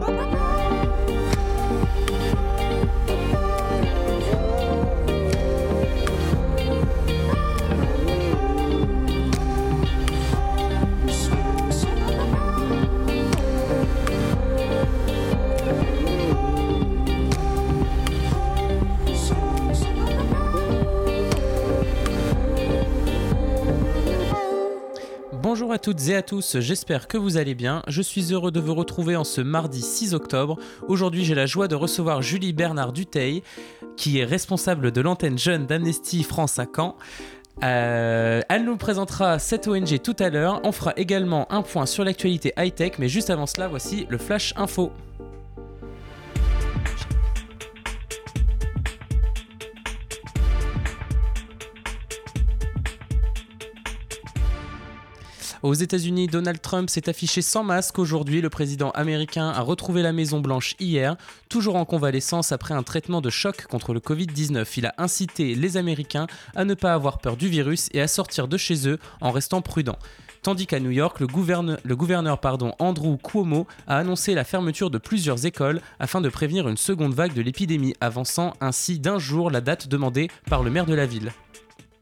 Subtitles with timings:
[0.00, 0.27] Bye-bye.
[25.68, 27.82] Bonjour à toutes et à tous, j'espère que vous allez bien.
[27.88, 30.56] Je suis heureux de vous retrouver en ce mardi 6 octobre.
[30.86, 33.42] Aujourd'hui, j'ai la joie de recevoir Julie Bernard Duteil,
[33.98, 36.96] qui est responsable de l'antenne jeune d'Amnesty France à Caen.
[37.62, 40.62] Euh, elle nous présentera cette ONG tout à l'heure.
[40.64, 44.54] On fera également un point sur l'actualité high-tech, mais juste avant cela, voici le Flash
[44.56, 44.90] Info.
[55.62, 58.40] Aux États-Unis, Donald Trump s'est affiché sans masque aujourd'hui.
[58.40, 61.16] Le président américain a retrouvé la Maison Blanche hier,
[61.48, 64.66] toujours en convalescence après un traitement de choc contre le Covid-19.
[64.76, 68.46] Il a incité les Américains à ne pas avoir peur du virus et à sortir
[68.46, 69.98] de chez eux en restant prudents.
[70.42, 74.90] Tandis qu'à New York, le gouverneur, le gouverneur pardon, Andrew Cuomo a annoncé la fermeture
[74.90, 79.50] de plusieurs écoles afin de prévenir une seconde vague de l'épidémie, avançant ainsi d'un jour
[79.50, 81.32] la date demandée par le maire de la ville.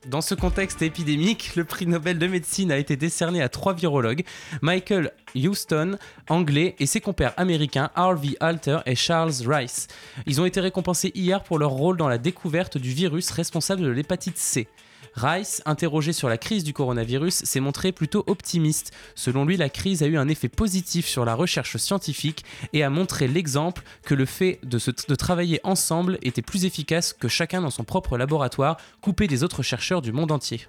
[0.07, 4.25] Dans ce contexte épidémique, le prix Nobel de médecine a été décerné à trois virologues,
[4.63, 9.89] Michael Houston, anglais, et ses compères américains Harvey Alter et Charles Rice.
[10.27, 13.91] Ils ont été récompensés hier pour leur rôle dans la découverte du virus responsable de
[13.91, 14.69] l'hépatite C.
[15.17, 18.93] Rice, interrogé sur la crise du coronavirus, s'est montré plutôt optimiste.
[19.15, 22.91] Selon lui, la crise a eu un effet positif sur la recherche scientifique et a
[22.91, 24.79] montré l'exemple que le fait de,
[25.15, 30.03] travailler ensemble était plus efficace que chacun dans son propre laboratoire, coupé des autres chercheurs
[30.03, 30.61] du monde entier.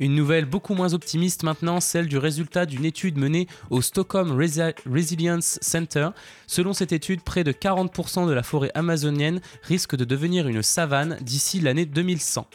[0.00, 4.74] Une nouvelle beaucoup moins optimiste maintenant, celle du résultat d'une étude menée au Stockholm Resi-
[4.90, 6.08] Resilience Center.
[6.46, 11.18] Selon cette étude, près de 40% de la forêt amazonienne risque de devenir une savane
[11.20, 12.46] d'ici l'année 2100.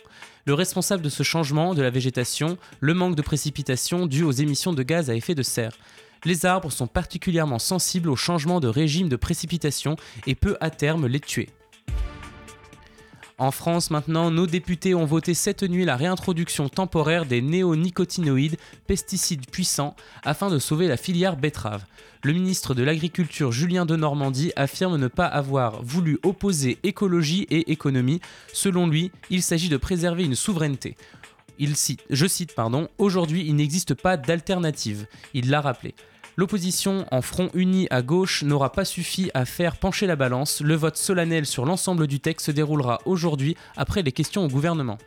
[0.46, 4.74] Le responsable de ce changement de la végétation, le manque de précipitations dû aux émissions
[4.74, 5.74] de gaz à effet de serre.
[6.26, 9.96] Les arbres sont particulièrement sensibles au changement de régime de précipitation
[10.28, 11.50] et peut à terme les tuer.
[13.40, 19.50] En France maintenant, nos députés ont voté cette nuit la réintroduction temporaire des néonicotinoïdes, pesticides
[19.50, 21.86] puissants, afin de sauver la filière betterave.
[22.22, 27.72] Le ministre de l'Agriculture Julien de Normandie affirme ne pas avoir voulu opposer écologie et
[27.72, 28.20] économie.
[28.52, 30.98] Selon lui, il s'agit de préserver une souveraineté.
[31.60, 35.06] Il cite, je cite, pardon, aujourd'hui il n'existe pas d'alternative.
[35.34, 35.96] Il l'a rappelé.
[36.40, 40.62] L'opposition en front uni à gauche n'aura pas suffi à faire pencher la balance.
[40.62, 44.98] Le vote solennel sur l'ensemble du texte se déroulera aujourd'hui après les questions au gouvernement.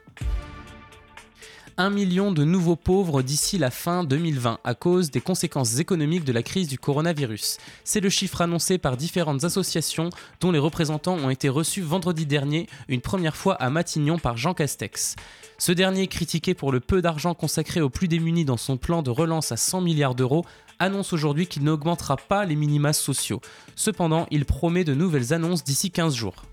[1.78, 6.32] Un million de nouveaux pauvres d'ici la fin 2020 à cause des conséquences économiques de
[6.32, 7.56] la crise du coronavirus.
[7.82, 12.68] C'est le chiffre annoncé par différentes associations dont les représentants ont été reçus vendredi dernier,
[12.88, 15.16] une première fois à Matignon par Jean Castex.
[15.56, 19.10] Ce dernier, critiqué pour le peu d'argent consacré aux plus démunis dans son plan de
[19.10, 20.44] relance à 100 milliards d'euros,
[20.78, 23.40] annonce aujourd'hui qu'il n'augmentera pas les minima sociaux.
[23.76, 26.44] Cependant, il promet de nouvelles annonces d'ici 15 jours.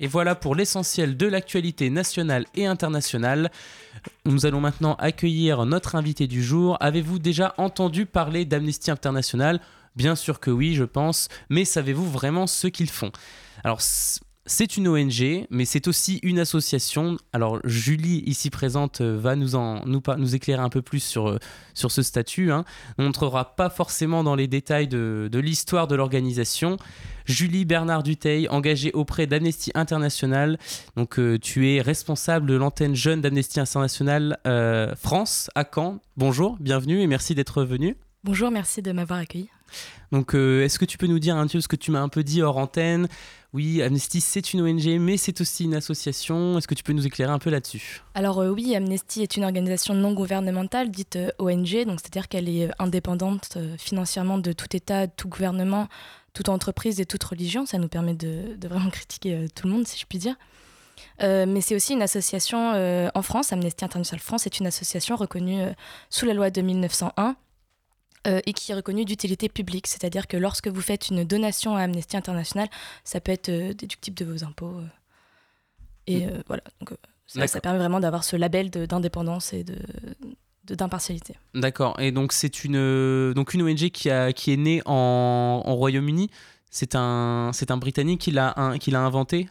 [0.00, 3.50] Et voilà pour l'essentiel de l'actualité nationale et internationale.
[4.24, 6.76] Nous allons maintenant accueillir notre invité du jour.
[6.80, 9.60] Avez-vous déjà entendu parler d'Amnesty International?
[9.96, 13.10] Bien sûr que oui, je pense, mais savez-vous vraiment ce qu'ils font?
[13.64, 13.80] Alors,
[14.48, 17.18] c'est une ONG, mais c'est aussi une association.
[17.34, 21.28] Alors, Julie, ici présente, euh, va nous, en, nous, nous éclairer un peu plus sur,
[21.28, 21.38] euh,
[21.74, 22.50] sur ce statut.
[22.50, 22.64] hein.
[22.96, 26.78] On n'entrera pas forcément dans les détails de, l'histoire de l'organisation.
[27.26, 30.58] Julie Bernard Duteil, engagée auprès d'Amnesty International.
[30.96, 34.38] Donc, euh, tu es responsable de l'antenne jeune d'Amnesty International
[34.98, 36.00] France à Caen.
[36.16, 37.96] Bonjour, bienvenue et merci d'être venu.
[38.28, 39.48] Bonjour, merci de m'avoir accueilli.
[40.12, 42.10] Donc, euh, est-ce que tu peux nous dire un peu ce que tu m'as un
[42.10, 43.08] peu dit hors antenne?
[43.54, 46.58] Oui, Amnesty, c'est une ONG, mais c'est aussi une association.
[46.58, 48.02] Est-ce que tu peux nous éclairer un peu là-dessus?
[48.14, 52.50] Alors euh, oui, Amnesty est une organisation non gouvernementale dite euh, ONG, donc c'est-à-dire qu'elle
[52.50, 55.88] est indépendante financièrement de tout État, de tout gouvernement,
[56.34, 57.64] toute entreprise et toute religion.
[57.64, 60.36] Ça nous permet de, de vraiment critiquer tout le monde, si je puis dire.
[61.22, 65.16] Euh, mais c'est aussi une association euh, en France, Amnesty International France est une association
[65.16, 65.72] reconnue euh,
[66.10, 67.36] sous la loi de 1901
[68.26, 69.86] euh, et qui est reconnue d'utilité publique.
[69.86, 72.68] C'est-à-dire que lorsque vous faites une donation à Amnesty International,
[73.04, 74.78] ça peut être euh, déductible de vos impôts.
[74.78, 74.86] euh.
[76.06, 79.76] et euh, voilà, donc, euh, ça, permet vraiment d'avoir ce label de- d'indépendance et de
[80.64, 81.34] de- d'impartialité.
[81.54, 81.98] D'accord.
[81.98, 85.74] Et donc, c'est une, euh, donc une ONG qui, a, qui est née en, en
[85.76, 86.30] Royaume-Uni.
[86.70, 89.48] C'est un, c'est un Britannique qui l'a, un- qui l'a inventé?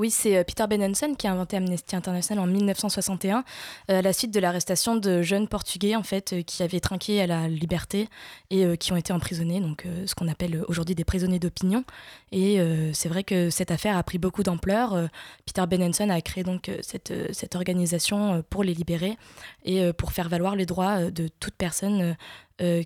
[0.00, 3.44] Oui, c'est euh, Peter Benenson qui a inventé Amnesty International en 1961
[3.90, 7.20] euh, à la suite de l'arrestation de jeunes Portugais en fait euh, qui avaient trinqué
[7.20, 8.08] à la liberté
[8.48, 11.84] et qui ont été emprisonnés, donc ce qu'on appelle aujourd'hui des prisonniers d'opinion.
[12.32, 12.58] Et
[12.92, 15.08] c'est vrai que cette affaire a pris beaucoup d'ampleur.
[15.46, 19.16] Peter Benenson a créé donc cette, organisation pour les libérer
[19.64, 22.16] et pour faire valoir les droits de toute personne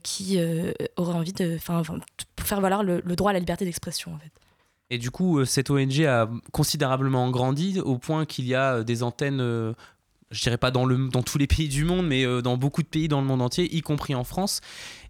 [0.02, 0.38] qui
[0.96, 1.82] aurait envie de, enfin,
[2.36, 4.43] pour faire valoir le, le droit à la liberté d'expression en fait.
[4.94, 8.84] Et du coup, euh, cette ONG a considérablement grandi au point qu'il y a euh,
[8.84, 9.72] des antennes, euh,
[10.30, 12.86] je dirais pas dans, le, dans tous les pays du monde, mais dans beaucoup de
[12.86, 14.60] pays dans le monde entier, y compris en France.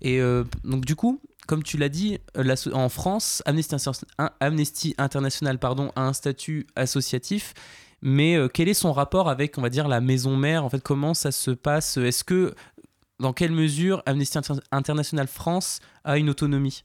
[0.00, 0.20] Et
[0.64, 2.18] donc du coup, comme tu l'as dit,
[2.72, 7.54] en France, Amnesty, International pardon, a un statut associatif.
[8.02, 10.62] Mais quel est son rapport avec, on va dire, la maison mère?
[10.62, 11.96] En fait, comment ça se passe?
[11.96, 12.54] Est-ce que,
[13.18, 14.38] dans quelle mesure Amnesty
[14.72, 16.82] International France a une autonomie?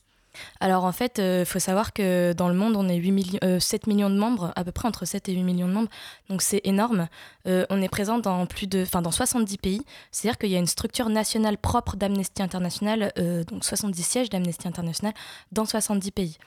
[0.59, 3.83] Alors en fait, il euh, faut savoir que dans le monde, on est 8 7
[3.83, 5.89] euh, millions de membres, à peu près entre 7 et 8 millions de membres,
[6.29, 7.07] donc c'est énorme.
[7.47, 9.81] Euh, on est présent dans, plus de, dans 70 pays,
[10.11, 13.11] c'est-à-dire qu'il y a une structure nationale propre d'Amnesty International,
[13.47, 15.13] donc 70 sièges d'Amnesty International
[15.51, 16.37] dans 70 pays.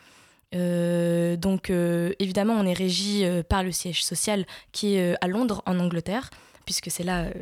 [1.39, 6.31] donc évidemment, on est régi par le siège social qui est à Londres, en Angleterre
[6.65, 7.33] puisque c'est là euh,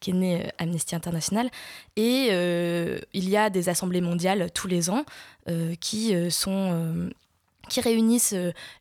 [0.00, 1.50] qu'est né euh, Amnesty International.
[1.96, 5.04] Et euh, il y a des assemblées mondiales tous les ans
[5.80, 7.10] qui sont
[7.70, 8.34] qui réunissent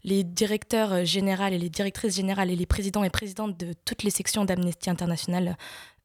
[0.03, 4.09] les directeurs généraux et les directrices générales et les présidents et présidentes de toutes les
[4.09, 5.56] sections d'Amnesty International,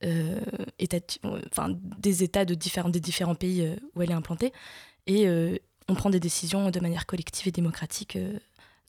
[0.00, 4.52] des États de différents, des différents pays où elle est implantée.
[5.08, 5.26] Et
[5.88, 8.16] on prend des décisions de manière collective et démocratique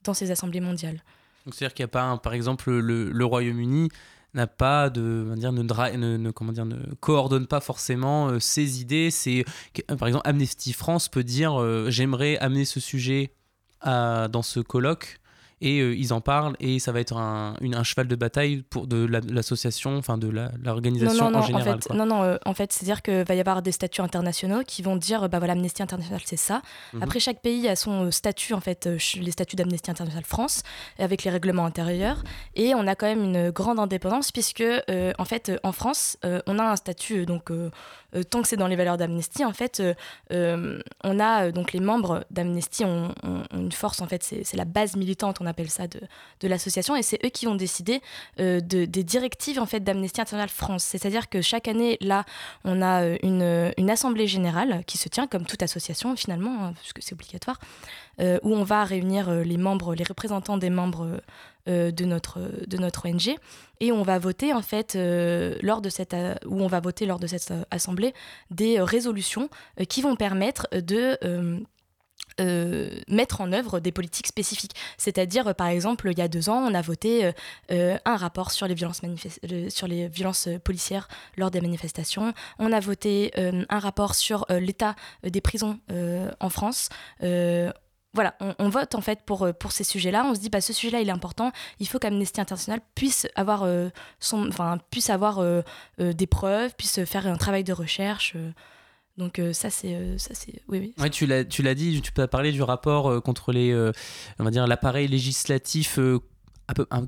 [0.04, 1.02] dans ces assemblées mondiales.
[1.46, 3.88] C'est-à-dire qu'il n'y a pas, par exemple, le Royaume-Uni
[4.34, 9.10] n'a pas de dire ne, comment dire ne coordonne pas forcément euh, ses idées.
[9.10, 9.44] C'est
[9.98, 13.32] par exemple Amnesty France peut dire euh, j'aimerais amener ce sujet
[13.80, 15.20] à, dans ce colloque
[15.60, 18.62] et euh, ils en parlent et ça va être un, une, un cheval de bataille
[18.62, 20.28] pour de l'association, enfin de
[20.62, 21.76] l'organisation en général.
[21.76, 24.62] En fait, non, non, euh, en fait, c'est-à-dire qu'il va y avoir des statuts internationaux
[24.66, 26.62] qui vont dire, bah voilà, Amnesty International, c'est ça.
[26.92, 27.02] Mhm.
[27.02, 30.62] Après, chaque pays a son statut, en fait, euh, les statuts d'Amnesty International France,
[30.98, 32.22] avec les règlements intérieurs.
[32.54, 34.64] Et on a quand même une grande indépendance, puisque,
[35.18, 37.50] en fait, en France, on a un statut, donc,
[38.30, 39.82] tant que c'est dans les valeurs d'Amnesty, en fait,
[40.30, 44.96] on a, donc, les membres d'Amnesty ont, ont, une force, en fait, c'est la base
[44.96, 46.96] militante, on a appelle ça, de, l'association.
[46.96, 48.00] Et c'est eux qui vont décider
[48.40, 50.82] euh, de, des directives en fait, d'Amnesty International France.
[50.82, 52.24] C'est-à-dire que chaque année, là,
[52.64, 56.74] on a euh, une, une, assemblée générale qui se tient, comme toute association finalement, hein,
[56.80, 57.60] puisque c'est obligatoire,
[58.20, 61.20] euh, où on va réunir les membres, les représentants des membres
[61.66, 63.36] de, notre, de notre ONG.
[63.80, 64.98] Et on va voter, en fait,
[65.62, 66.14] lors de cette,
[66.46, 68.12] où on va voter lors de cette assemblée
[68.50, 69.48] des résolutions
[69.88, 71.18] qui vont permettre de
[72.40, 74.74] euh, mettre en œuvre des politiques spécifiques.
[74.98, 77.32] C'est-à-dire, par exemple, il y a deux ans, on a voté
[77.70, 79.02] euh, un rapport sur les, violences
[79.68, 82.34] sur les violences policières lors des manifestations.
[82.58, 85.78] On a voté euh, un rapport sur l'état des prisons
[86.40, 86.88] en France
[88.12, 90.24] voilà, on, vote en fait pour, pour ces sujets-là.
[90.24, 91.50] On se dit, bah, ce sujet-là, il est important.
[91.80, 93.68] Il faut qu'Amnesty International puisse avoir,
[94.20, 94.50] son,
[94.90, 95.42] puisse avoir
[95.98, 98.36] des preuves, puisse faire un travail de recherche.
[99.16, 101.10] Donc euh, ça c'est euh, ça c'est oui oui.
[101.10, 103.72] tu l'as tu l'as dit, tu peux parler du rapport euh, contre les
[104.38, 105.98] on va dire l'appareil législatif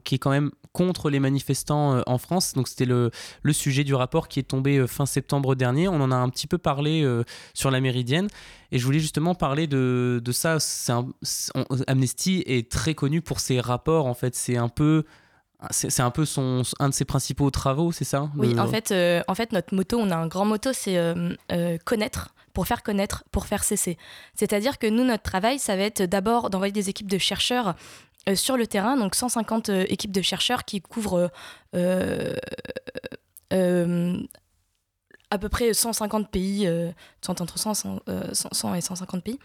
[0.05, 2.53] qui est quand même contre les manifestants en France.
[2.53, 3.11] Donc c'était le,
[3.43, 5.89] le, sujet du rapport qui est tombé fin septembre dernier.
[5.89, 7.11] On en a un petit peu parlé
[7.55, 8.29] sur la Méridienne.
[8.71, 10.59] Et je voulais justement parler de, de ça.
[11.87, 14.05] Amnesty est très connu pour ses rapports.
[14.05, 15.05] En fait, c'est un peu
[15.71, 19.23] c'est un peu son, un de ses principaux travaux, c'est ça Oui, en, fait, euh,
[19.27, 22.83] en fait, notre moto, on a un grand moto, c'est euh, euh, connaître, pour faire
[22.83, 23.97] connaître, pour faire cesser.
[24.35, 27.75] C'est-à-dire que nous, notre travail, ça va être d'abord d'envoyer des équipes de chercheurs
[28.35, 31.31] sur le terrain, donc 150 équipes de chercheurs qui couvrent
[31.73, 31.79] à
[35.39, 36.69] peu près 150 pays,
[37.29, 37.75] entre 100,
[38.33, 39.39] 100 et 150 pays.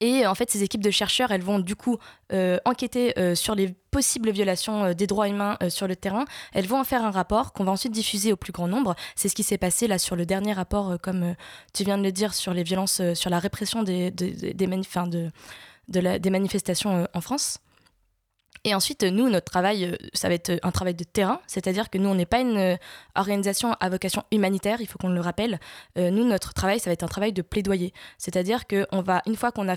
[0.00, 1.96] Et en fait, ces équipes de chercheurs, elles vont du coup
[2.32, 6.26] euh, enquêter euh, sur les possibles violations euh, des droits humains sur le terrain.
[6.52, 8.94] Elles vont en faire un rapport qu'on va ensuite diffuser au plus grand nombre.
[9.14, 11.34] C'est ce qui s'est passé là sur le dernier rapport, comme
[11.72, 14.66] tu viens de le dire, sur les violences, sur la répression des, des
[16.30, 17.60] manifestations en France.
[18.66, 21.98] Et ensuite, nous, notre travail, euh, ça va être un travail de terrain, c'est-à-dire que
[21.98, 22.76] nous, on n'est pas une euh,
[23.14, 25.60] organisation à vocation humanitaire, il faut qu'on le rappelle.
[25.96, 29.36] Euh, nous, notre travail, ça va être un travail de plaidoyer, c'est-à-dire qu'on va, une
[29.36, 29.76] fois qu'on a,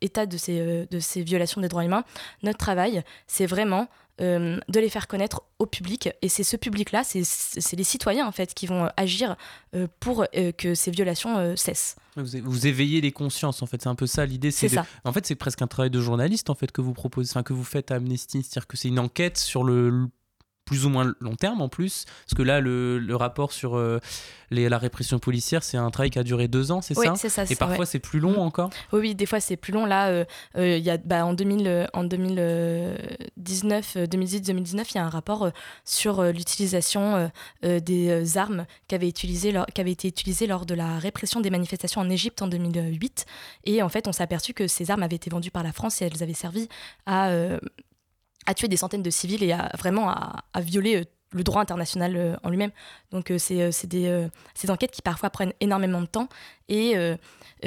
[0.00, 2.04] état de ces violations des droits humains,
[2.44, 3.88] notre travail, c'est vraiment
[4.18, 6.10] de les faire connaître au public.
[6.22, 9.36] Et c'est ce public-là, c'est les citoyens en fait qui vont agir
[10.00, 10.26] pour
[10.58, 11.96] que ces violations cessent.
[12.16, 14.50] Vous, éveillez les consciences en fait, c'est un peu ça l'idée.
[14.50, 14.86] C'est ça.
[15.04, 17.52] En fait, c'est presque un travail de journaliste en fait que vous proposez, enfin que
[17.52, 20.08] vous faites à Amnesty, c'est-à-dire que c'est une enquête sur le
[20.64, 22.04] plus ou moins long terme en plus.
[22.24, 23.98] Parce que là, le, rapport sur euh,
[24.50, 27.14] les, la répression policière, c'est un travail qui a duré deux ans, c'est oui, ça?
[27.16, 27.44] c'est ça.
[27.48, 28.70] Et parfois, c'est plus long encore?
[28.92, 29.84] Oui, oui, des fois, c'est plus long.
[29.86, 30.24] Là, euh,
[30.56, 35.50] euh, y a, bah, en, 2000, en 2019, 2018-2019, il y a un rapport
[35.84, 37.30] sur l'utilisation
[37.62, 42.00] des armes qui avaient, utilisé qui avaient été utilisées lors de la répression des manifestations
[42.00, 43.26] en Égypte en 2008.
[43.64, 46.00] Et en fait, on s'est aperçu que ces armes avaient été vendues par la France
[46.02, 46.68] et elles avaient servi
[47.06, 47.30] à
[48.52, 51.04] à tuer des centaines de civils et à vraiment à, violer euh,
[51.34, 52.70] le droit international euh, en lui-même.
[53.10, 56.28] Donc euh, c'est des, ces enquêtes qui parfois prennent énormément de temps
[56.68, 56.94] et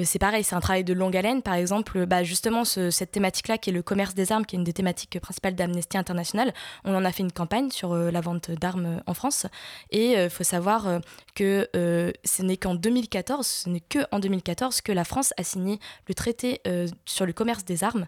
[0.04, 1.44] c'est pareil, c'est un travail de longue haleine.
[1.44, 4.64] Par exemple, bah, justement cette thématique-là qui est le commerce des armes, qui est une
[4.64, 6.52] des thématiques principales d'Amnesty International,
[6.86, 9.46] on en a fait une campagne sur la vente d'armes en France
[9.92, 11.02] et il faut savoir
[11.36, 15.80] que ce n'est qu'en 2014, ce n'est que en 2014 que la France a signé
[16.08, 16.62] le traité
[17.06, 18.08] sur le commerce des armes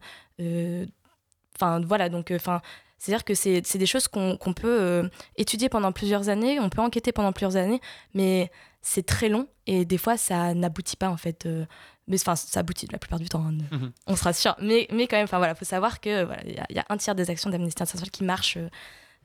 [1.60, 2.62] Enfin, voilà, donc, euh, enfin.
[2.98, 7.12] c'est-à-dire que c'est des choses qu'on peut euh, étudier pendant plusieurs années, on peut enquêter
[7.12, 7.82] pendant plusieurs années,
[8.14, 11.46] mais c'est très long et des fois ça n'aboutit pas en fait.
[11.46, 11.66] Euh,
[12.08, 13.92] mais enfin, ça aboutit la plupart du temps, hein, mhm.
[14.08, 14.56] on sera sûr.
[14.62, 17.16] Mais, mais quand même, enfin voilà, faut savoir que voilà, y, y, a un tiers
[17.16, 18.58] des actions d'Amnesty International qui marchent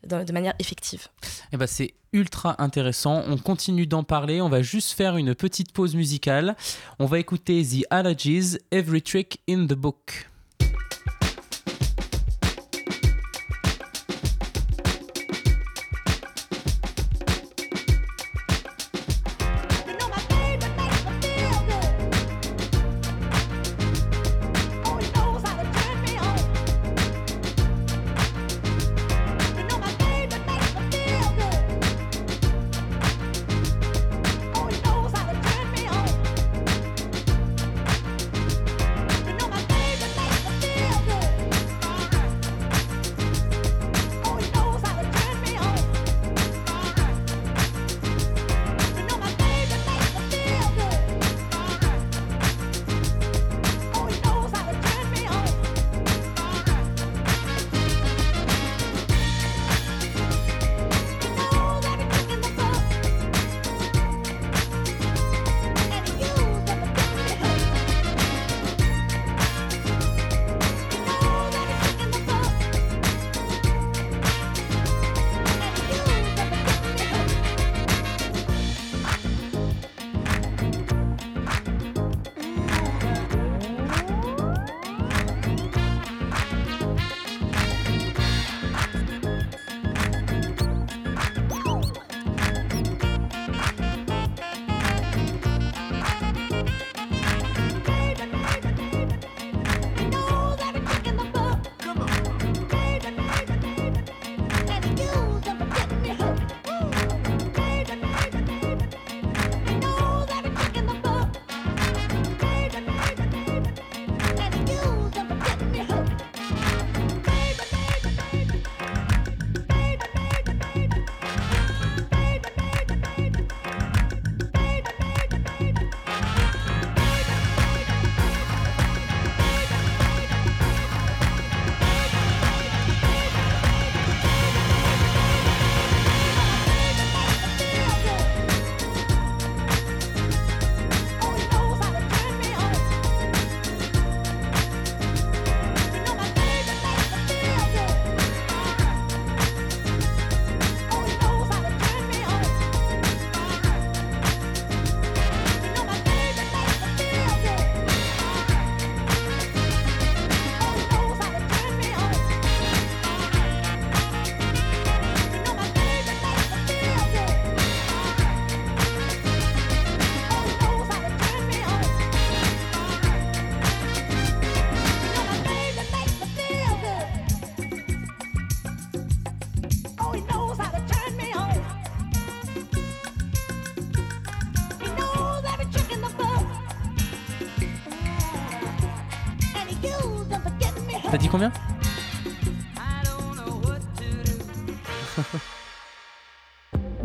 [0.06, 1.08] de, manière effective.
[1.52, 3.22] Eh ben c'est ultra intéressant.
[3.26, 4.40] On continue d'en parler.
[4.40, 6.56] On va juste faire une petite pause musicale.
[6.98, 10.28] On va écouter The Allergies, Every Trick in the Book.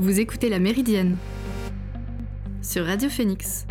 [0.07, 1.17] Vous écoutez La Méridienne
[2.61, 3.65] sur Radio Phoenix.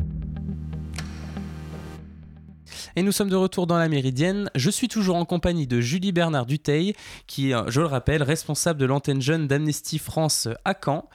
[2.95, 4.50] Et nous sommes de retour dans la Méridienne.
[4.55, 6.93] Je suis toujours en compagnie de Julie Bernard Duteil,
[7.26, 11.09] qui est, je le rappelle, responsable de l'antenne jeune d'Amnesty France à Caen.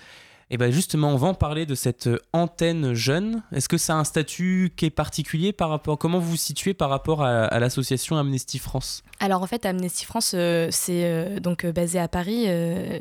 [0.53, 3.41] Et bien justement, on va en parler de cette antenne jeune.
[3.53, 6.73] Est-ce que ça a un statut qui est particulier par rapport Comment vous vous situez
[6.73, 9.01] par rapport à, l'association Amnesty France?
[9.21, 12.47] Alors en fait, Amnesty France, euh, c'est euh, donc euh, basé à Paris.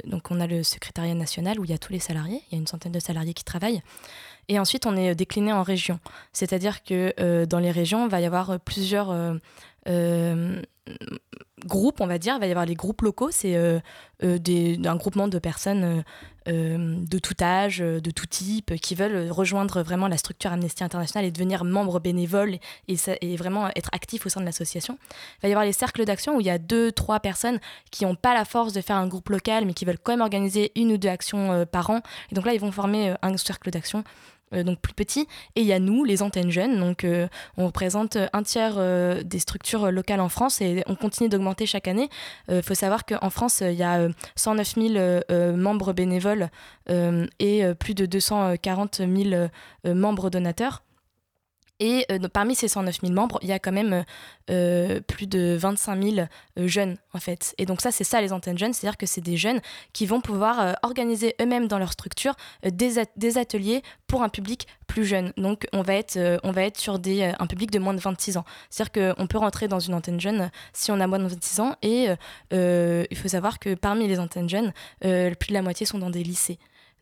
[0.04, 2.40] donc on a le secrétariat national où il y a tous les salariés.
[2.50, 3.82] Il y a une centaine de salariés qui travaillent.
[4.46, 5.98] Et ensuite, on est décliné en régions.
[6.32, 9.12] C'est-à-dire que dans les régions, il va y avoir plusieurs
[11.66, 12.34] groupes, on va dire.
[12.36, 13.30] Il va y avoir les groupes locaux.
[13.32, 16.04] C'est un groupement de personnes
[16.50, 21.30] de tout âge, de tout type, qui veulent rejoindre vraiment la structure Amnesty International et
[21.30, 24.98] devenir membre bénévole et, et vraiment être actif au sein de l'association.
[25.38, 28.04] Il va y avoir les cercles d'action où il y a deux, trois personnes qui
[28.04, 30.72] n'ont pas la force de faire un groupe local, mais qui veulent quand même organiser
[30.76, 32.00] une ou deux actions par an.
[32.30, 34.04] Et donc là, ils vont former un cercle d'action
[34.52, 35.28] euh, donc plus petit.
[35.54, 36.78] Et il y a nous, les antennes jeunes.
[36.78, 41.28] Donc euh, on représente un tiers euh, des structures locales en France et on continue
[41.28, 42.08] d'augmenter chaque année.
[42.48, 46.50] Il faut savoir qu'en France, il y a 109 000 membres bénévoles
[46.88, 49.48] et plus de 240 000
[49.84, 50.82] membres donateurs.
[51.80, 54.04] Et euh, parmi ces 109 000 membres, il y a quand même
[54.50, 57.54] euh, plus de 25 000 euh, jeunes, en fait.
[57.56, 59.60] Et donc ça, c'est ça les antennes jeunes, c'est-à-dire que c'est des jeunes
[59.94, 62.98] qui vont pouvoir organiser eux-mêmes dans leur structure des,
[63.38, 65.32] ateliers pour un public plus jeune.
[65.38, 66.18] Donc on va être,
[66.76, 68.44] sur un public de moins de 26 ans.
[68.68, 71.76] C'est-à-dire qu'on peut rentrer dans une antenne jeune si on a moins de 26 ans.
[71.82, 72.08] Et
[72.50, 76.22] il faut savoir que parmi les antennes jeunes, plus de la moitié sont dans des
[76.22, 76.58] lycées.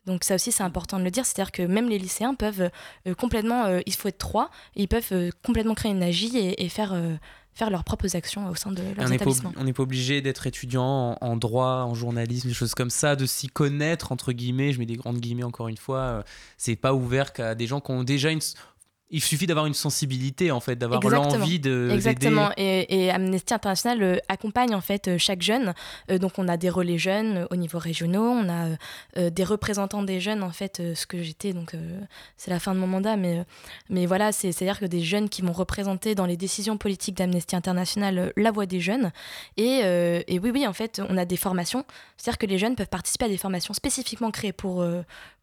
[0.09, 2.71] Donc ça aussi c'est important de le dire, c'est-à-dire que même les lycéens peuvent
[3.07, 6.67] euh, complètement, euh, il faut être trois, ils peuvent euh, complètement créer une AGI et,
[6.67, 6.99] faire,
[7.53, 9.53] faire leurs propres actions au sein de leurs établissements.
[9.55, 13.27] on n'est pas obligé d'être étudiant en, droit, en journalisme, des choses comme ça, de
[13.27, 16.23] s'y connaître entre guillemets, je mets des grandes guillemets encore une fois,
[16.57, 18.41] c'est pas ouvert qu'à des gens qui ont déjà une
[19.11, 22.51] il suffit d'avoir une sensibilité en fait, d'avoir l'envie de Exactement.
[22.57, 25.73] Et, et, Amnesty International euh, accompagne en fait euh, chaque jeune.
[26.11, 30.19] Euh, donc on a des relais jeunes au niveau régionaux, on a des représentants des
[30.19, 31.75] jeunes en fait, ce que j'étais donc
[32.37, 33.45] c'est la fin de mon mandat, mais
[33.89, 37.15] mais voilà, c'est à dire que des jeunes qui vont représenter dans les décisions politiques
[37.17, 39.11] d'Amnesty International la voix des jeunes.
[39.57, 39.79] Et,
[40.27, 41.85] et, oui oui en fait on a des formations,
[42.17, 44.85] c'est à dire que les jeunes peuvent participer à des formations spécifiquement créées pour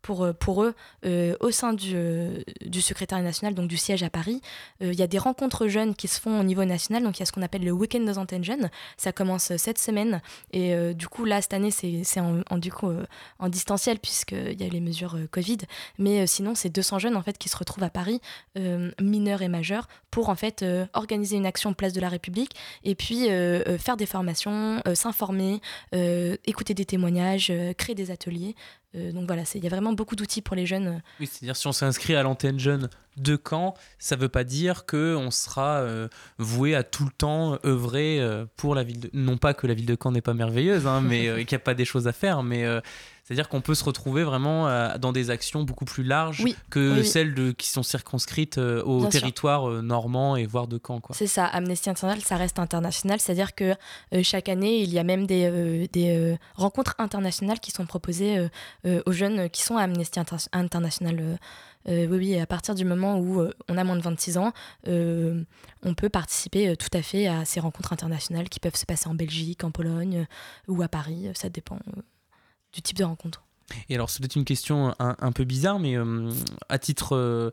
[0.07, 4.05] pour, euh, pour eux euh, au sein du, euh, du secrétariat national, donc du siège
[4.05, 4.41] à Paris.
[4.81, 7.23] Il y a des rencontres jeunes qui se font au niveau national, donc il y
[7.25, 8.71] a ce qu'on appelle le week-end des antennes jeunes.
[8.97, 14.61] Ça commence cette semaine et du coup là cette année c'est en, en distanciel puisqu'il
[14.61, 15.59] y a les mesures Covid,
[15.99, 18.21] mais sinon c'est 200 jeunes en fait qui se retrouvent à Paris,
[19.01, 22.53] mineurs et majeurs, pour en fait organiser une action place de la République
[22.85, 23.27] et puis
[23.79, 25.61] faire des formations, s'informer,
[25.93, 28.55] écouter des témoignages, créer des ateliers.
[28.97, 31.03] Euh, donc voilà, il y a vraiment beaucoup d'outils pour les jeunes.
[31.21, 34.87] Oui, c'est-à-dire si on s'inscrit à l'antenne jeune de Caen, ça ne veut pas dire
[34.87, 39.11] qu'on sera euh, voué à tout le temps œuvrer euh, pour la ville de...
[39.13, 41.65] Non pas que la ville de Caen n'est pas merveilleuse, hein, mais qu'il n'y a
[41.65, 42.65] pas des choses à faire, mais
[43.27, 47.35] c'est-à-dire qu'on peut se retrouver vraiment euh, dans des actions beaucoup plus larges que celles
[47.35, 51.01] de, qui sont circonscrites euh, au territoire euh, normand et voire de Caen.
[51.11, 53.75] C'est ça, Amnesty International, ça reste international, c'est-à-dire que
[54.23, 58.49] chaque année, il y a même des, des rencontres internationales qui sont proposées
[58.85, 60.21] aux jeunes qui sont à Amnesty
[60.53, 61.39] International.
[61.89, 64.53] oui, oui, à partir du moment où on a moins de 26 ans,
[64.87, 69.15] on peut participer tout à fait à ces rencontres internationales qui peuvent se passer en
[69.15, 70.27] Belgique, en Pologne
[70.69, 71.79] ou à Paris, ça dépend
[72.77, 73.43] du type de rencontre.
[73.89, 76.31] Et alors, c'est peut-être une question un, peu bizarre, mais euh,
[76.69, 77.17] à titre.
[77.17, 77.51] Euh,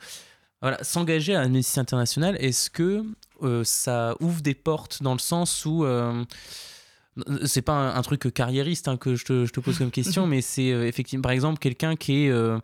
[0.61, 3.03] voilà, s'engager à Amnesty International, est-ce que
[3.41, 5.85] euh, ça ouvre des portes dans le sens où.
[7.45, 10.41] c'est pas un, truc carriériste hein, que je te, je te, pose comme question, mais
[10.41, 12.59] c'est effectivement, par exemple, quelqu'un qui est, je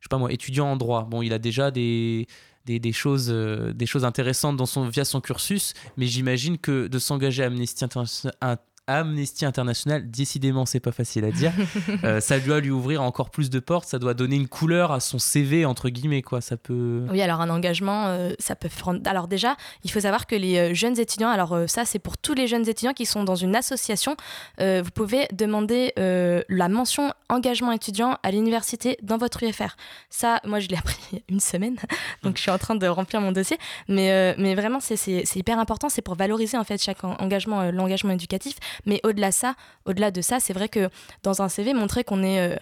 [0.00, 1.04] sais pas moi, étudiant en droit.
[1.10, 2.28] Bon, il a déjà des,
[2.66, 6.98] des, des, choses, des choses intéressantes dans son, via son cursus, mais j'imagine que de
[7.00, 8.58] s'engager à Amnesty International,
[8.90, 11.52] Amnesty International, décidément, c'est pas facile à dire.
[12.04, 15.00] Euh, ça doit lui ouvrir encore plus de portes, ça doit donner une couleur à
[15.00, 16.40] son CV entre guillemets quoi.
[16.40, 17.04] Ça peut.
[17.10, 18.68] Oui, alors un engagement, euh, ça peut.
[19.04, 22.34] Alors déjà, il faut savoir que les euh, jeunes étudiants, alors ça c'est pour tous
[22.34, 24.16] les jeunes étudiants qui sont dans une association,
[24.58, 29.76] vous pouvez demander la mention engagement étudiant à l'université dans votre UFR.
[30.10, 31.76] Ça, moi je l'ai appris il y a une semaine,
[32.22, 35.88] donc je suis en train de remplir mon dossier, mais mais vraiment c'est hyper important,
[35.88, 40.40] c'est pour valoriser en fait chaque engagement, l'engagement éducatif Mais au-delà ça, au-delà de ça,
[40.40, 40.88] c'est vrai que
[41.22, 42.58] dans un CV, montrer qu'on est,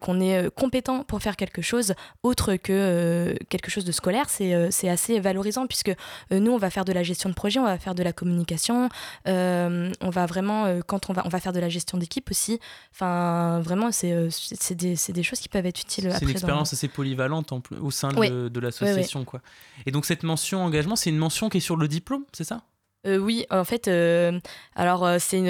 [0.00, 5.20] qu'on est compétent pour faire quelque chose autre que quelque chose de scolaire, c'est, assez
[5.20, 5.92] valorisant puisque
[6.30, 8.88] nous, on va faire de la gestion de projet, on va faire de la communication,
[9.26, 12.60] on va vraiment, quand on va, on va faire de la gestion d'équipe aussi.
[12.92, 16.10] Enfin, vraiment, c'est, des, des choses qui peuvent être utiles.
[16.12, 19.24] C'est une expérience assez polyvalente en, au sein de, de l'association.
[19.24, 19.40] Quoi.
[19.86, 22.62] Et donc, cette mention engagement, c'est une mention qui est sur le diplôme, c'est ça?
[23.04, 24.38] Euh, oui, en fait, euh,
[24.76, 25.42] alors euh, c'est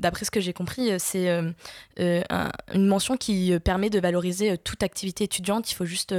[0.00, 1.28] d'après ce que j'ai compris, c'est
[1.98, 5.70] une mention qui permet de valoriser toute activité étudiante.
[5.70, 6.14] Il faut juste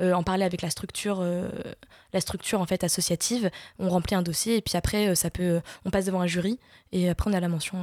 [0.00, 1.24] en parler avec la structure,
[2.12, 3.50] la structure en fait associative.
[3.78, 6.58] On remplit un dossier et puis après, ça peut, on passe devant un jury
[6.92, 7.78] et après on a la mention,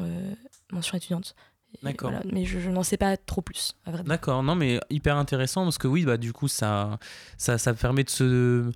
[0.72, 1.36] mention étudiante.
[1.84, 2.12] D'accord.
[2.30, 3.78] mais je, n'en sais pas trop plus.
[4.04, 7.00] D'accord, non mais hyper intéressant parce que oui, bah du coup ça,
[7.38, 8.70] ça, ça permet de se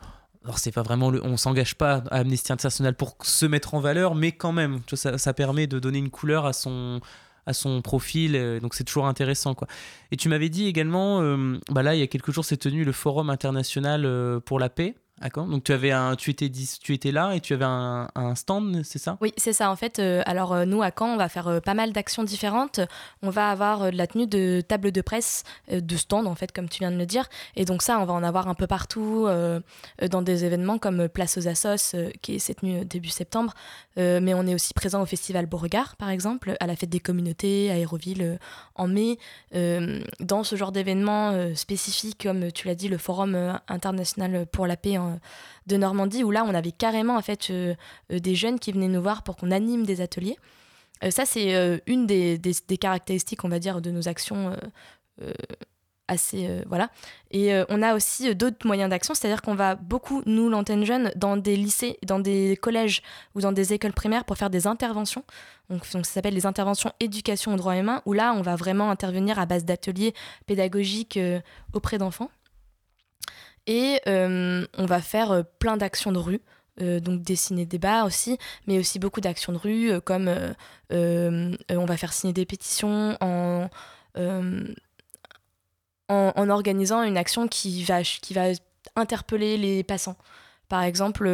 [0.46, 3.80] alors c'est pas vraiment le, on s'engage pas à Amnesty International pour se mettre en
[3.80, 7.02] valeur, mais quand même, ça, permet de donner une couleur à son
[7.48, 9.68] à son profil, euh, donc c'est toujours intéressant quoi.
[10.12, 12.84] Et tu m'avais dit également, euh, bah là il y a quelques jours s'est tenu
[12.84, 15.46] le Forum international euh, pour la paix D'accord.
[15.46, 19.00] Donc tu avais un, tu étais, tu étais là et tu avais un, stand, c'est
[19.00, 19.18] ça?
[19.22, 19.72] Oui, c'est ça.
[19.72, 22.24] En fait, euh, alors euh, nous à Caen, on va faire euh, pas mal d'actions
[22.24, 22.82] différentes.
[23.22, 26.68] On va avoir de la tenue de table de presse, de stand en fait, comme
[26.68, 27.30] tu viens de le dire.
[27.56, 29.28] Et donc ça, on va en avoir un peu partout
[30.10, 33.54] dans des événements comme Place aux Assos, qui s'est tenu début septembre.
[33.98, 37.72] mais on est aussi présent au festival Beauregard, par exemple, à la fête des communautés
[37.72, 38.40] à Aéroville
[38.76, 39.18] en mai.
[40.20, 44.98] dans ce genre d'événements spécifiques, comme tu l'as dit, le Forum international pour la paix
[45.68, 47.76] de Normandie où là on avait carrément en fait euh,
[48.12, 50.38] euh, des jeunes qui venaient nous voir pour qu'on anime des ateliers.
[51.04, 52.40] Euh, ça c'est une des,
[52.80, 54.56] caractéristiques on va dire de nos actions
[56.08, 56.90] assez voilà.
[57.32, 60.86] Et on a aussi d'autres moyens d'action c'est à dire qu'on va beaucoup nous l'antenne
[60.86, 63.02] jeune dans des lycées dans des collèges
[63.34, 65.24] ou dans des écoles primaires pour faire des interventions.
[65.70, 69.40] Donc, ça s'appelle les interventions éducation aux droits humains où là on va vraiment intervenir
[69.40, 70.14] à base d'ateliers
[70.46, 71.20] pédagogiques
[71.74, 72.30] auprès d'enfants
[73.68, 76.42] et euh, on va faire euh, plein d'actions de rue.
[76.82, 80.30] Euh, donc dessiner des bars aussi, mais aussi beaucoup d'actions de rue, comme
[80.92, 83.70] on va faire signer des pétitions en,
[86.10, 88.48] en, organisant une action qui va, qui va
[88.98, 90.18] interpeller les passants.
[90.68, 91.30] Par exemple,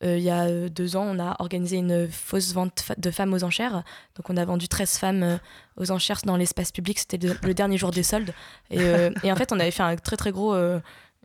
[0.00, 3.82] il y a deux ans, on a organisé une fausse vente de femmes aux enchères.
[4.14, 5.40] Donc, on a vendu 13 femmes
[5.76, 7.00] aux enchères dans l'espace public.
[7.00, 8.32] C'était le, dernier jour des soldes.
[8.70, 10.54] Et, en fait, on avait fait un très, très gros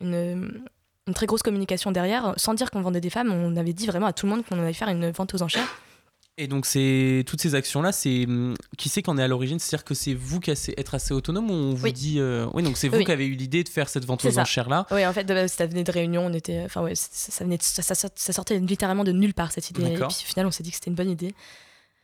[0.01, 0.63] une,
[1.07, 2.33] une très grosse communication derrière.
[2.37, 4.59] Sans dire qu'on vendait des femmes, on avait dit vraiment à tout le monde qu'on
[4.59, 5.67] allait faire une vente aux enchères.
[6.39, 9.59] Et donc c'est toutes ces actions là, c'est hum, qui c'est qu'en est à l'origine,
[9.59, 12.63] c'est-à-dire que c'est vous qui assez, être assez autonome ou on vous dit euh, oui
[12.63, 14.87] donc c'est vous qui avez eu l'idée de faire cette vente aux enchères là.
[14.89, 18.33] Oui en fait ça venait de réunion, on était enfin ouais ça venait ça, ça,
[18.33, 20.77] sortait littéralement de nulle part cette idée et puis au final on s'est dit que
[20.77, 21.35] c'était une bonne idée.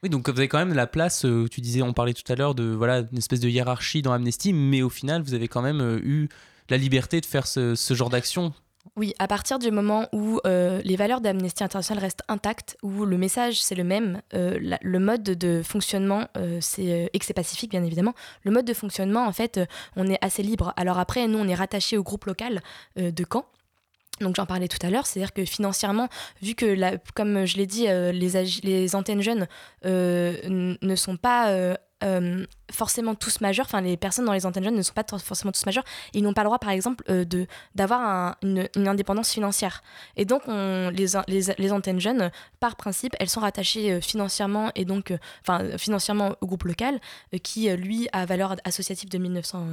[0.03, 2.35] Oui, donc vous avez quand même la place, euh, tu disais, on parlait tout à
[2.35, 5.61] l'heure de voilà une espèce de hiérarchie dans Amnesty, mais au final, vous avez quand
[5.61, 6.29] même euh, eu
[6.69, 8.53] la liberté de faire ce, genre d'action
[8.95, 13.17] oui, à partir du moment où euh, les valeurs d'Amnesty International restent intactes, où le
[13.17, 17.71] message c'est le même, euh, le mode de fonctionnement euh, c'est et que c'est pacifique
[17.71, 19.59] bien évidemment, le mode de fonctionnement en fait
[19.95, 20.73] on est assez libre.
[20.75, 22.61] Alors après nous on est rattaché au groupe local
[22.95, 23.45] de Caen.
[24.21, 26.09] Donc j'en parlais tout à l'heure, c'est-à-dire que financièrement,
[26.41, 29.47] vu que, comme je l'ai dit, les, les antennes jeunes
[29.85, 34.81] ne sont pas euh, forcément tous majeurs, enfin les personnes dans les antennes jeunes ne
[34.81, 35.83] sont pas forcément tous majeurs,
[36.13, 39.83] ils n'ont pas le droit par exemple euh, de d'avoir une, indépendance financière.
[40.15, 42.31] Et donc on, les, les, les, antennes jeunes,
[42.61, 47.01] par principe, elles sont rattachées euh, financièrement et donc enfin financièrement au groupe local
[47.43, 49.67] qui lui a valeur associative de 1900.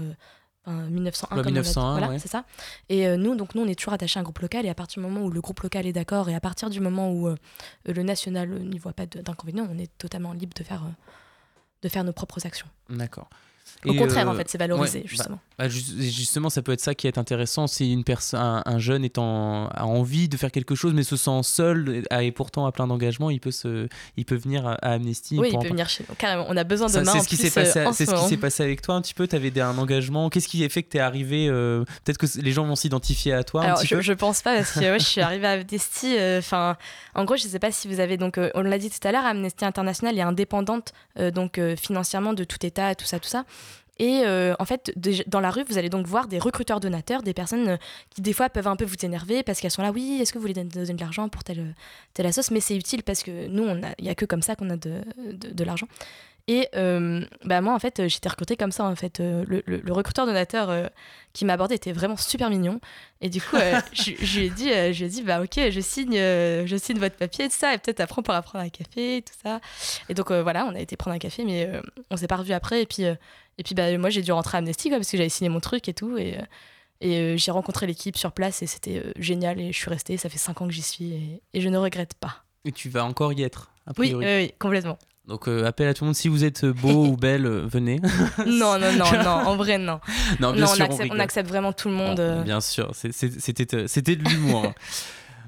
[0.69, 2.45] 1901, comme 1901 voilà, c'est ça.
[2.89, 4.67] Et nous, donc nous, on est toujours attachés à un groupe local.
[4.67, 6.81] Et à partir du moment où le groupe local est d'accord, et à partir du
[6.81, 7.29] moment où
[7.85, 10.83] le national n'y voit pas d'inconvénient, on est totalement libre de faire
[11.87, 12.67] de faire nos propres actions.
[12.91, 13.31] D'accord.
[13.85, 15.39] Au contraire, en euh, fait, c'est valorisé, bah, justement.
[15.59, 17.67] Bah, justement, ça peut être ça qui est intéressant.
[17.67, 21.17] Si une personne, un, jeune est en, a envie de faire quelque chose, mais se
[21.17, 25.39] sent seul et, pourtant a plein d'engagement, il peut, se, il peut venir à, Amnesty.
[25.39, 26.15] Oui, il peut venir chez nous.
[26.15, 27.13] Carrément, on a besoin de mains.
[27.13, 29.27] C'est ce qui s'est passé, euh, ce qui s'est passé avec toi un petit peu.
[29.27, 30.31] Tu avais un engagement.
[30.31, 33.33] Qu'est-ce qui a fait que tu es arrivé euh, Peut-être que les gens vont s'identifier
[33.33, 33.63] à toi.
[33.63, 36.17] Alors, un petit je, peu je pense pas parce que je suis arrivée à Amnesty.
[36.39, 36.77] Enfin,
[37.15, 39.25] en gros, je sais pas si vous avez donc, on l'a dit tout à l'heure,
[39.25, 40.93] Amnesty International est indépendante
[41.35, 43.45] donc financièrement de tout État, tout ça, tout ça.
[43.99, 44.93] Et euh, en fait,
[45.27, 47.77] dans la rue, vous allez donc voir des recruteurs donateurs, des personnes euh,
[48.11, 50.39] qui des fois peuvent un peu vous énerver parce qu'elles sont là, oui, est-ce que
[50.39, 51.75] vous voulez donner de l'argent pour telle,
[52.13, 53.67] telle sauce Mais c'est utile parce que nous,
[53.99, 55.01] il n'y a que comme ça qu'on a de,
[55.33, 55.89] de, l'argent.
[56.49, 58.85] Et euh, bah moi, en fait, euh, j'étais recrutée comme ça.
[58.85, 60.87] En fait, Euh, le, le- le recruteur donateur euh,
[61.33, 62.81] qui m'a abordé était vraiment super mignon.
[63.21, 65.71] Et du coup, euh, je, je lui ai dit, je lui ai dit, bah ok,
[65.71, 68.69] je signe, je signe votre papier, tout ça, et peut-être après on pourra prendre un
[68.69, 69.61] café, tout ça.
[70.09, 71.69] Et donc voilà, on a été prendre un café, mais
[72.11, 72.83] on s'est pas revu après.
[72.83, 75.29] Et puis, et puis bah, moi, j'ai dû rentrer à Amnesty quoi, parce que j'avais
[75.29, 76.17] signé mon truc et tout.
[76.17, 76.37] Et,
[77.01, 79.61] et j'ai rencontré l'équipe sur place et c'était génial.
[79.61, 80.17] Et je suis restée.
[80.17, 82.45] Ça fait cinq ans que j'y suis et, et je ne regrette pas.
[82.65, 84.97] Et tu vas encore y être, a oui, oui, complètement.
[85.27, 88.01] Donc euh, appel à tout le monde, si vous êtes beau ou belle, euh, venez.
[88.47, 89.99] non, non, non, non, en vrai, non.
[90.41, 91.21] non, bien non, sûr, on, accepte, on rigole.
[91.21, 92.17] accepte vraiment tout le monde.
[92.17, 92.43] Bon, euh.
[92.43, 94.73] Bien sûr, c'était euh, de l'humour.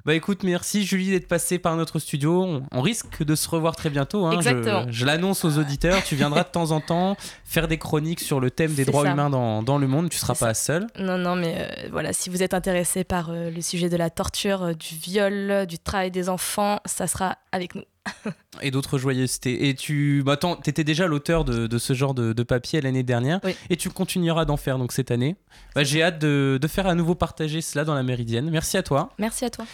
[0.06, 2.42] Bah écoute, merci Julie d'être passée par notre studio.
[2.42, 4.24] On, on risque de se revoir très bientôt.
[4.24, 4.32] hein.
[4.32, 4.86] Exactement.
[4.88, 6.02] Je, l'annonce aux auditeurs.
[6.02, 7.14] Tu viendras de temps en temps
[7.44, 9.10] faire des chroniques sur le thème des droits ça.
[9.10, 10.08] humains dans, dans le monde.
[10.08, 10.86] Tu seras pas seule.
[10.98, 14.08] Non, non, mais euh, voilà, si vous êtes intéressé par euh, le sujet de la
[14.08, 17.82] torture, euh, du viol, euh, du travail des enfants, ça sera avec nous.
[18.62, 19.68] Et d'autres joyeusetés.
[19.68, 23.02] Et tu bah, attends, étais déjà l'auteur de, de ce genre de, de papier l'année
[23.02, 23.40] dernière.
[23.44, 23.54] Oui.
[23.70, 25.36] Et tu continueras d'en faire donc cette année.
[25.74, 28.50] Bah, J'ai hâte de, de faire à nouveau partager cela dans la Méridienne.
[28.50, 29.10] Merci à toi.
[29.18, 29.66] Merci à toi.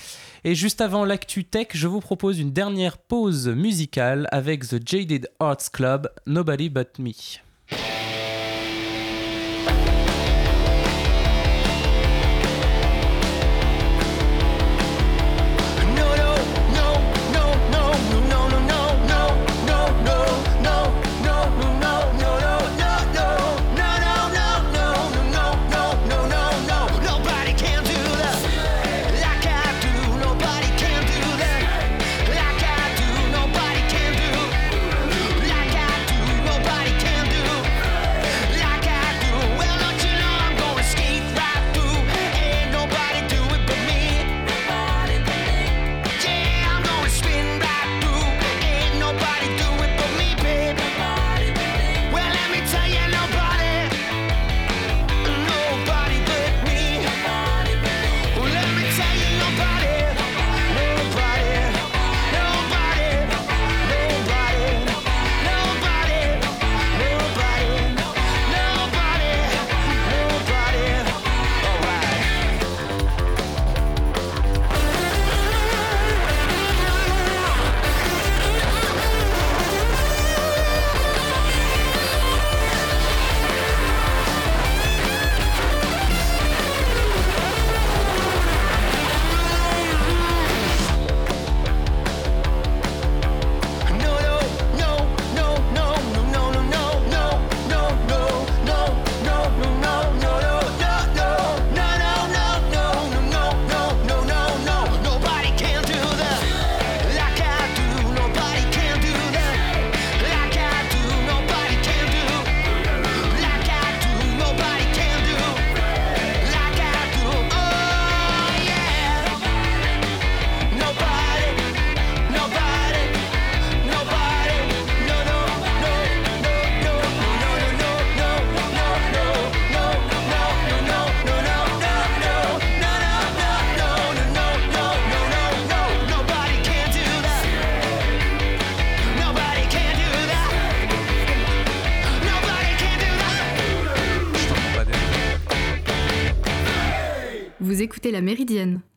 [0.44, 5.30] Et juste avant l'actu tech, je vous propose une dernière pause musicale avec The Jaded
[5.40, 7.12] Arts Club, Nobody But Me.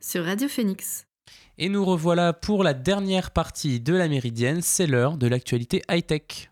[0.08, 1.06] Sur Radio Phoenix.
[1.58, 4.62] Et nous revoilà pour la dernière partie de la Méridienne.
[4.62, 6.50] C'est l'heure de l'actualité high-tech.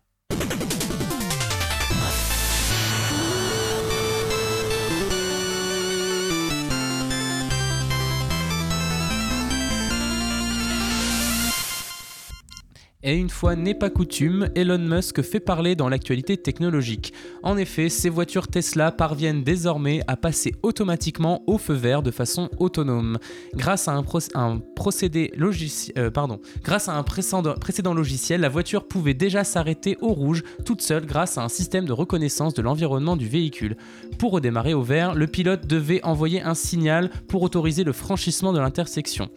[13.09, 17.13] Et une fois n'est pas coutume, Elon Musk fait parler dans l'actualité technologique.
[17.45, 22.51] En effet, ces voitures Tesla parviennent désormais à passer automatiquement au feu vert de façon
[22.59, 23.19] autonome.
[23.55, 24.03] Grâce à un,
[24.75, 25.31] précédent
[27.95, 31.93] logiciel, la voiture pouvait déjà s'arrêter au rouge toute seule grâce à un système de
[31.93, 33.77] reconnaissance de l'environnement du véhicule.
[34.19, 38.59] Pour redémarrer au vert, le pilote devait envoyer un signal pour autoriser le franchissement de
[38.59, 39.31] l'intersection.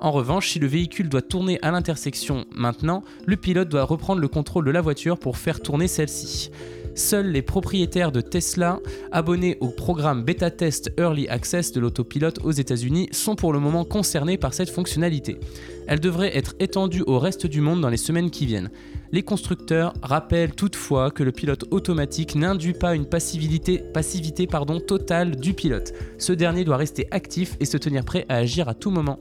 [0.00, 4.28] En revanche, si le véhicule doit tourner à l'intersection maintenant, le pilote doit reprendre le
[4.28, 6.50] contrôle de la voiture pour faire tourner celle-ci.
[6.94, 8.80] Seuls les propriétaires de Tesla
[9.12, 13.84] abonnés au programme Beta Test Early Access de l'autopilote aux États-Unis sont pour le moment
[13.84, 15.38] concernés par cette fonctionnalité.
[15.86, 18.70] Elle devrait être étendue au reste du monde dans les semaines qui viennent.
[19.12, 25.36] Les constructeurs rappellent toutefois que le pilote automatique n'induit pas une passivité, passivité pardon, totale
[25.36, 25.92] du pilote.
[26.18, 29.18] Ce dernier doit rester actif et se tenir prêt à agir à tout moment.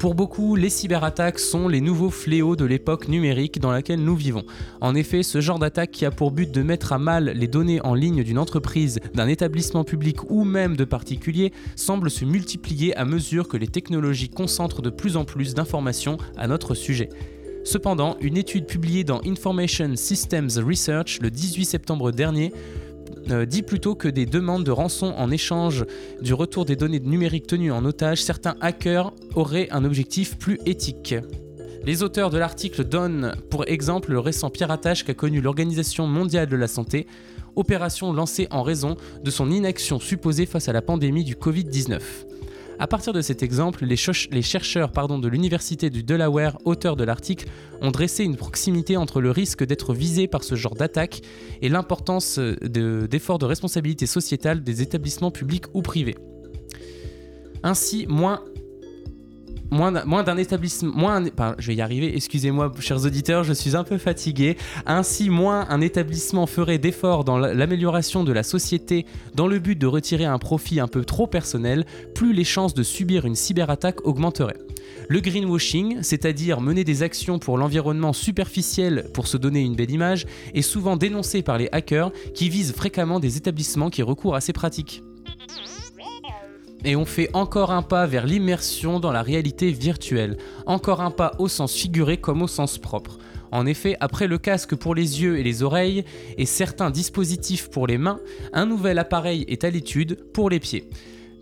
[0.00, 4.44] Pour beaucoup, les cyberattaques sont les nouveaux fléaux de l'époque numérique dans laquelle nous vivons.
[4.80, 7.82] En effet, ce genre d'attaque qui a pour but de mettre à mal les données
[7.82, 13.04] en ligne d'une entreprise, d'un établissement public ou même de particuliers semble se multiplier à
[13.04, 17.10] mesure que les technologies concentrent de plus en plus d'informations à notre sujet.
[17.64, 22.54] Cependant, une étude publiée dans Information Systems Research le 18 septembre dernier
[23.30, 25.84] euh, dit plutôt que des demandes de rançon en échange
[26.20, 31.14] du retour des données numériques tenues en otage, certains hackers auraient un objectif plus éthique.
[31.84, 36.56] Les auteurs de l'article donnent pour exemple le récent piratage qu'a connu l'Organisation mondiale de
[36.56, 37.06] la santé,
[37.56, 42.00] opération lancée en raison de son inaction supposée face à la pandémie du Covid-19.
[42.80, 47.46] À partir de cet exemple, les, chercheurs de l'Université du Delaware, auteurs de l'article,
[47.82, 51.20] ont dressé une proximité entre le risque d'être visé par ce genre d'attaque
[51.60, 56.16] et l'importance d'efforts de, de responsabilité sociétale des établissements publics ou privés.
[57.62, 58.42] Ainsi, moins
[59.70, 61.24] moins d'un établissement, moins
[61.58, 64.56] je vais y arriver, excusez-moi chers auditeurs, je suis un peu fatigué.
[64.86, 69.86] Ainsi, moins un établissement ferait d'efforts dans l'amélioration de la société dans le but de
[69.86, 74.58] retirer un profit un peu trop personnel, plus les chances de subir une cyberattaque augmenteraient.
[75.08, 80.26] Le greenwashing, c'est-à-dire mener des actions pour l'environnement superficiel pour se donner une belle image,
[80.54, 84.52] est souvent dénoncé par les hackers qui visent fréquemment des établissements qui recourent à ces
[84.52, 85.02] pratiques
[86.84, 91.32] et on fait encore un pas vers l'immersion dans la réalité virtuelle, encore un pas
[91.38, 93.18] au sens figuré comme au sens propre.
[93.52, 96.04] En effet, après le casque pour les yeux et les oreilles
[96.38, 98.20] et certains dispositifs pour les mains,
[98.52, 100.88] un nouvel appareil est à l'étude pour les pieds.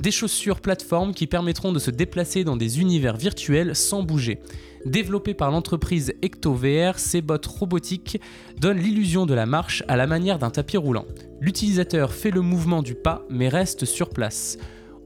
[0.01, 4.39] Des chaussures plateformes qui permettront de se déplacer dans des univers virtuels sans bouger.
[4.87, 8.21] Développées par l'entreprise EctoVR, ces bottes robotiques
[8.61, 11.05] donnent l'illusion de la marche à la manière d'un tapis roulant.
[11.41, 14.57] L'utilisateur fait le mouvement du pas mais reste sur place.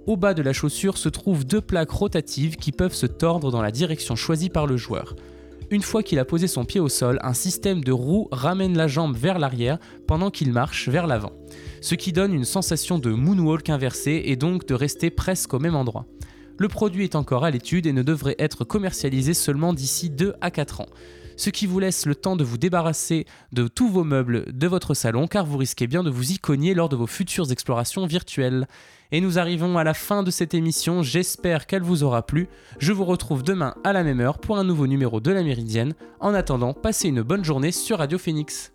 [0.07, 3.63] Au bas de la chaussure se trouvent deux plaques rotatives qui peuvent se tordre dans
[3.63, 5.15] la direction choisie par le joueur.
[5.71, 8.89] Une fois qu'il a posé son pied au sol, un système de roues ramène la
[8.89, 11.33] jambe vers l'arrière pendant qu'il marche vers l'avant,
[11.81, 15.77] ce qui donne une sensation de moonwalk inversé et donc de rester presque au même
[15.77, 16.07] endroit.
[16.59, 20.51] Le produit est encore à l'étude et ne devrait être commercialisé seulement d'ici 2 à
[20.51, 20.89] 4 ans
[21.37, 24.95] ce qui vous laisse le temps de vous débarrasser de tous vos meubles de votre
[24.95, 28.69] salon car vous risquez bien de vous y cogner lors de vos futures explorations virtuelles.
[29.15, 32.49] Et nous arrivons à la fin de cette émission, j'espère qu'elle vous aura plu.
[32.79, 35.93] Je vous retrouve demain à la même heure pour un nouveau numéro de la Méridienne.
[36.19, 38.73] En attendant, passez une bonne journée sur Radio Phoenix.